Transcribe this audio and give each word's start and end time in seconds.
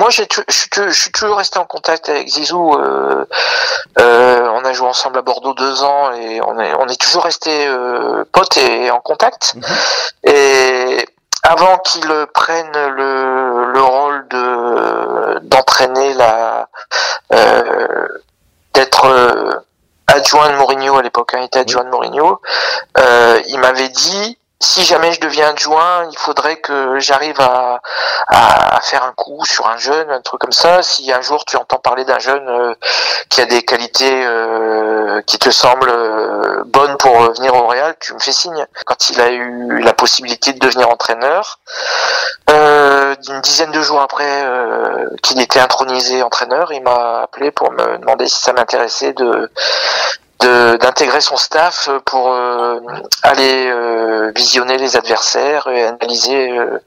Moi, 0.00 0.08
je 0.08 0.22
suis 0.92 1.12
toujours 1.12 1.36
resté 1.36 1.58
en 1.58 1.66
contact 1.66 2.08
avec 2.08 2.26
Zizou. 2.26 2.72
euh, 2.72 3.26
euh, 3.98 4.48
on 4.54 4.64
a 4.64 4.72
joué 4.72 4.88
ensemble 4.88 5.18
à 5.18 5.22
Bordeaux 5.22 5.52
deux 5.52 5.82
ans 5.82 6.10
et 6.12 6.40
on 6.40 6.58
est, 6.58 6.72
on 6.78 6.88
est 6.88 6.98
toujours 6.98 7.24
resté 7.24 7.66
euh, 7.66 8.24
potes 8.32 8.56
et 8.56 8.90
en 8.90 9.00
contact. 9.00 9.56
Et 10.24 11.06
avant 11.42 11.76
qu'il 11.80 12.10
prenne 12.32 12.72
le, 12.72 13.72
le 13.74 13.82
rôle 13.82 14.26
de 14.28 15.38
d'entraîner 15.40 16.14
la 16.14 16.70
euh, 17.34 18.08
d'être 18.72 19.62
adjoint 20.06 20.48
de 20.48 20.56
Mourinho 20.56 20.96
à 20.96 21.02
l'époque, 21.02 21.34
hein, 21.34 21.40
il 21.40 21.44
était 21.44 21.58
adjoint 21.58 21.84
de 21.84 21.90
Mourinho, 21.90 22.40
il 23.48 23.58
m'avait 23.58 23.90
dit 23.90 24.38
si 24.62 24.84
jamais 24.84 25.12
je 25.12 25.20
deviens 25.20 25.48
adjoint, 25.50 26.06
il 26.10 26.18
faudrait 26.18 26.56
que 26.56 26.98
j'arrive 27.00 27.40
à, 27.40 27.80
à, 28.28 28.80
faire 28.82 29.02
un 29.04 29.12
coup 29.12 29.42
sur 29.46 29.66
un 29.66 29.78
jeune, 29.78 30.10
un 30.10 30.20
truc 30.20 30.40
comme 30.40 30.52
ça. 30.52 30.82
Si 30.82 31.10
un 31.12 31.22
jour 31.22 31.44
tu 31.46 31.56
entends 31.56 31.78
parler 31.78 32.04
d'un 32.04 32.18
jeune 32.18 32.46
euh, 32.46 32.74
qui 33.30 33.40
a 33.40 33.46
des 33.46 33.62
qualités 33.62 34.22
euh, 34.26 35.22
qui 35.22 35.38
te 35.38 35.50
semblent 35.50 35.88
euh, 35.90 36.62
bonnes 36.66 36.96
pour 36.98 37.16
venir 37.32 37.54
au 37.54 37.66
Real, 37.66 37.94
tu 38.00 38.12
me 38.12 38.18
fais 38.18 38.32
signe. 38.32 38.66
Quand 38.84 39.08
il 39.08 39.20
a 39.20 39.30
eu 39.30 39.80
la 39.80 39.94
possibilité 39.94 40.52
de 40.52 40.58
devenir 40.58 40.90
entraîneur, 40.90 41.58
euh, 42.50 43.14
une 43.28 43.40
dizaine 43.40 43.70
de 43.72 43.80
jours 43.80 44.02
après 44.02 44.42
euh, 44.44 45.06
qu'il 45.22 45.40
était 45.40 45.60
intronisé 45.60 46.22
entraîneur, 46.22 46.70
il 46.72 46.82
m'a 46.82 47.22
appelé 47.22 47.50
pour 47.50 47.72
me 47.72 47.96
demander 47.98 48.28
si 48.28 48.40
ça 48.42 48.52
m'intéressait 48.52 49.14
de- 49.14 49.50
d'intégrer 50.40 51.20
son 51.20 51.36
staff 51.36 51.88
pour 52.06 52.32
euh, 52.32 52.78
aller 53.22 53.66
euh, 53.70 54.32
visionner 54.34 54.78
les 54.78 54.96
adversaires 54.96 55.66
et 55.68 55.84
analyser 55.84 56.58
euh, 56.58 56.78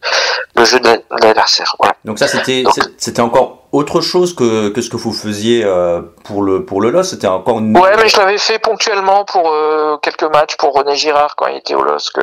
le 0.56 0.66
jeu 0.66 0.80
de 0.80 0.86
la- 0.88 0.98
de 0.98 1.24
l'adversaire. 1.26 1.76
Voilà. 1.80 1.96
Donc 2.06 2.20
ça, 2.20 2.28
c'était 2.28 2.64
c'était 2.98 3.22
encore 3.22 3.60
autre 3.72 4.02
chose 4.02 4.36
que, 4.36 4.70
que 4.70 4.82
ce 4.82 4.90
que 4.90 4.98
vous 4.98 5.14
faisiez 5.14 5.64
euh, 5.64 6.02
pour 6.24 6.42
le 6.44 6.66
pour 6.66 6.82
le 6.82 6.90
LOS. 6.92 7.04
C'était 7.04 7.28
encore 7.28 7.60
une. 7.60 7.78
Ouais, 7.78 7.96
mais 7.98 8.08
je 8.10 8.18
l'avais 8.18 8.38
fait 8.38 8.60
ponctuellement 8.60 9.26
pour 9.26 9.50
euh, 9.52 9.98
quelques 10.02 10.24
matchs 10.24 10.56
pour 10.58 10.74
René 10.74 10.96
Girard 10.96 11.36
quand 11.36 11.48
il 11.48 11.58
était 11.58 11.76
au 11.76 11.84
LOSC. 11.84 12.18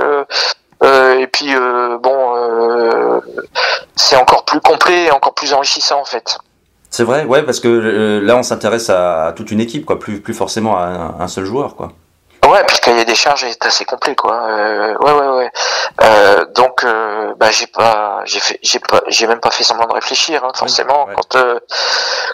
Euh, 0.83 1.19
et 1.19 1.27
puis 1.27 1.55
euh, 1.55 1.99
bon, 1.99 2.35
euh, 2.37 3.21
c'est 3.97 4.17
encore 4.17 4.45
plus 4.47 4.61
complet 4.61 5.05
et 5.05 5.11
encore 5.11 5.35
plus 5.35 5.53
enrichissant 5.53 6.01
en 6.01 6.05
fait. 6.07 6.39
C'est 6.91 7.05
vrai, 7.05 7.25
ouais, 7.25 7.43
parce 7.43 7.61
que 7.61 7.69
euh, 7.69 8.21
là, 8.21 8.37
on 8.37 8.43
s'intéresse 8.43 8.91
à, 8.91 9.27
à 9.27 9.33
toute 9.33 9.51
une 9.51 9.61
équipe, 9.61 9.87
quoi, 9.87 9.99
plus 9.99 10.21
plus 10.21 10.35
forcément 10.35 10.77
à 10.77 10.83
un, 10.87 11.21
un 11.21 11.29
seul 11.29 11.45
joueur, 11.45 11.77
quoi. 11.77 11.93
Ouais, 12.49 12.65
puis 12.67 12.77
le 12.81 12.85
cahier 12.85 13.05
des 13.05 13.15
charges 13.15 13.45
est 13.45 13.65
assez 13.65 13.85
complet, 13.85 14.17
quoi. 14.17 14.35
Euh, 14.49 14.97
ouais, 14.99 15.13
ouais, 15.13 15.29
ouais. 15.37 15.51
Euh, 16.03 16.45
donc, 16.55 16.83
euh, 16.83 17.33
bah, 17.39 17.51
j'ai 17.51 17.67
pas, 17.69 18.23
j'ai 18.25 18.41
fait, 18.41 18.59
j'ai 18.63 18.81
pas, 18.81 19.03
j'ai 19.07 19.27
même 19.29 19.39
pas 19.41 19.51
fait 19.51 19.63
semblant 19.63 19.87
de 19.87 19.93
réfléchir, 19.93 20.43
hein, 20.43 20.51
forcément. 20.55 21.07
ouais. 21.07 21.15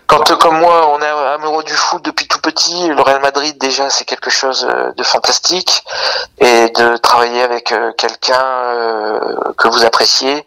Quand, 0.07 0.25
quand 0.25 0.37
comme 0.39 0.59
moi, 0.59 0.89
on 0.95 1.03
est 1.03 1.35
amoureux 1.35 1.65
du 1.65 1.75
foot 1.75 2.03
depuis 2.05 2.27
tout 2.29 2.41
petit, 2.41 2.89
le 2.89 3.03
Real 3.03 3.21
Madrid 3.21 3.59
déjà, 3.59 3.91
c'est 3.91 4.05
quelque 4.05 4.31
chose 4.31 4.67
de 4.97 5.03
fantastique, 5.03 5.85
et 6.39 6.69
de 6.71 6.97
travailler 6.99 7.43
avec 7.43 7.75
quelqu'un 7.99 9.21
que 9.59 9.69
vous 9.69 9.85
appréciez, 9.85 10.47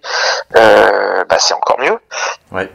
bah, 0.54 1.38
c'est 1.38 1.54
encore 1.54 1.80
mieux. 1.80 2.00
Ouais. 2.52 2.72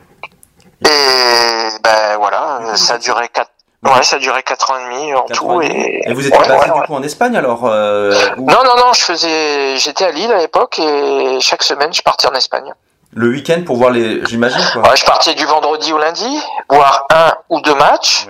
Euh, 2.75 2.77
ça 2.77 2.95
a 2.95 2.99
duré 2.99 3.29
quatre. 3.29 3.51
Ouais, 3.85 4.03
ça 4.03 4.19
duré 4.19 4.43
quatre 4.43 4.71
ans 4.71 4.79
et 4.79 4.85
demi 4.85 5.15
en 5.15 5.25
tout 5.27 5.61
et 5.61 6.03
vous 6.15 6.27
étiez 6.27 6.39
Ouais, 6.39 6.49
ouais, 6.49 6.65
du 6.65 6.71
ouais. 6.71 6.87
coup 6.87 6.95
en 6.95 7.03
Espagne 7.03 7.37
alors 7.37 7.67
euh, 7.67 8.15
Non, 8.39 8.65
non, 8.65 8.77
non, 8.79 8.93
je 8.95 9.03
faisais, 9.03 9.77
j'étais 9.77 10.07
à 10.07 10.11
Lille 10.11 10.33
à 10.33 10.39
l'époque 10.39 10.79
et 10.79 11.39
chaque 11.41 11.63
semaine 11.63 11.93
je 11.93 12.01
partais 12.01 12.27
en 12.27 12.33
Espagne. 12.33 12.73
Le 13.13 13.29
week-end 13.29 13.63
pour 13.67 13.77
voir 13.77 13.91
les, 13.91 14.25
j'imagine 14.25 14.65
quoi. 14.73 14.95
Je 14.95 15.05
partais 15.05 15.35
du 15.35 15.45
vendredi 15.45 15.93
au 15.93 15.99
lundi, 15.99 16.41
voir 16.71 17.07
un 17.13 17.35
ou 17.51 17.61
deux 17.61 17.75
matchs. 17.75 18.27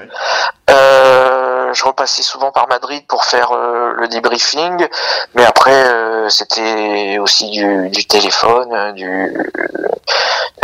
Euh, 0.68 1.72
je 1.72 1.84
repassais 1.84 2.22
souvent 2.22 2.50
par 2.50 2.66
Madrid 2.68 3.06
pour 3.06 3.24
faire 3.24 3.52
euh, 3.52 3.92
le 3.96 4.08
débriefing, 4.08 4.86
mais 5.34 5.44
après 5.44 5.84
c'était 6.30 7.18
aussi 7.18 7.50
du, 7.50 7.90
du 7.90 8.04
téléphone, 8.06 8.92
du. 8.94 9.32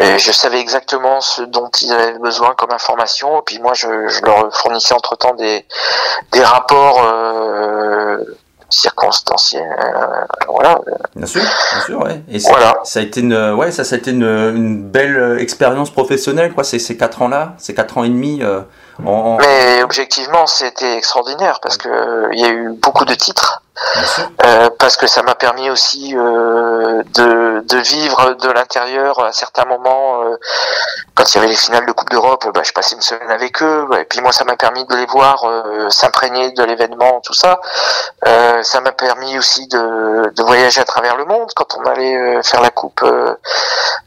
Et 0.00 0.18
je 0.18 0.32
savais 0.32 0.58
exactement 0.60 1.20
ce 1.20 1.42
dont 1.42 1.68
ils 1.82 1.92
avaient 1.92 2.18
besoin 2.18 2.54
comme 2.56 2.72
information, 2.72 3.38
et 3.40 3.42
puis 3.44 3.58
moi 3.60 3.74
je, 3.74 4.08
je 4.08 4.22
leur 4.24 4.54
fournissais 4.56 4.94
entre 4.94 5.16
temps 5.16 5.34
des 5.34 5.64
des 6.32 6.42
rapports. 6.42 7.02
Euh, 7.04 8.18
circonstanciels 8.72 9.62
euh, 9.84 10.24
voilà 10.48 10.78
Bien 11.16 11.26
sûr, 11.26 11.42
bien 11.42 11.82
sûr, 11.86 12.02
ouais. 12.04 12.22
Et 12.28 12.38
c'est- 12.38 12.48
Voilà. 12.50 12.78
ça 12.84 13.00
a 13.00 13.02
été 13.02 13.18
une, 13.20 13.34
ouais, 13.54 13.72
ça, 13.72 13.82
ça 13.82 13.96
a 13.96 13.98
été 13.98 14.12
une, 14.12 14.22
une 14.22 14.82
belle 14.88 15.16
euh, 15.16 15.38
expérience 15.40 15.90
professionnelle, 15.90 16.52
quoi. 16.54 16.62
Ces, 16.62 16.78
ces 16.78 16.96
quatre 16.96 17.20
ans-là, 17.22 17.54
ces 17.58 17.74
quatre 17.74 17.98
ans 17.98 18.04
et 18.04 18.08
demi. 18.08 18.42
euh, 18.44 18.60
en, 19.04 19.38
Mais 19.38 19.82
objectivement, 19.82 20.46
c'était 20.46 20.94
extraordinaire 20.96 21.58
parce 21.60 21.76
que 21.78 22.28
il 22.32 22.38
y 22.38 22.44
a 22.44 22.48
eu 22.50 22.70
beaucoup 22.80 23.04
de 23.04 23.14
titres. 23.14 23.62
Euh, 24.44 24.70
parce 24.78 24.96
que 24.96 25.06
ça 25.06 25.22
m'a 25.22 25.34
permis 25.34 25.70
aussi 25.70 26.14
euh, 26.16 27.02
de, 27.14 27.60
de 27.66 27.76
vivre 27.78 28.34
de 28.34 28.50
l'intérieur 28.50 29.22
à 29.24 29.32
certains 29.32 29.64
moments. 29.64 30.22
euh, 30.22 30.36
quand 31.14 31.24
il 31.24 31.34
y 31.36 31.38
avait 31.38 31.48
les 31.48 31.56
finales 31.56 31.84
de 31.86 31.92
Coupe 31.92 32.10
d'Europe, 32.10 32.46
bah, 32.54 32.62
je 32.64 32.72
passais 32.72 32.94
une 32.94 33.02
semaine 33.02 33.30
avec 33.30 33.62
eux. 33.62 33.86
Et 33.98 34.04
puis 34.04 34.20
moi, 34.20 34.32
ça 34.32 34.44
m'a 34.44 34.56
permis 34.56 34.84
de 34.86 34.94
les 34.96 35.06
voir 35.06 35.44
euh, 35.44 35.90
s'imprégner 35.90 36.52
de 36.52 36.62
l'événement, 36.64 37.20
tout 37.20 37.34
ça. 37.34 37.60
Euh, 38.26 38.62
ça 38.62 38.80
m'a 38.80 38.92
permis 38.92 39.36
aussi 39.38 39.66
de, 39.68 40.30
de 40.34 40.42
voyager 40.42 40.80
à 40.80 40.84
travers 40.84 41.16
le 41.16 41.24
monde 41.24 41.50
quand 41.54 41.76
on 41.78 41.84
allait 41.84 42.42
faire 42.42 42.62
la 42.62 42.70
coupe, 42.70 43.04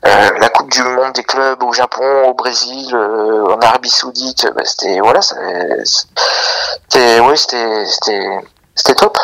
la 0.04 0.50
coupe 0.50 0.72
du 0.72 0.82
monde 0.84 1.14
des 1.14 1.24
clubs 1.24 1.62
au 1.64 1.74
Japon, 1.74 2.24
au 2.28 2.34
Brésil, 2.34 2.96
en 2.96 3.60
Arabie 3.60 3.90
Saoudite. 3.90 4.48
Bah, 4.56 4.64
c'était 4.66 5.00
voilà, 5.00 5.22
c'était 5.22 7.20
ouais, 7.20 7.36
c'était 7.36 7.86
c'était 8.76 8.96
top. 8.96 9.18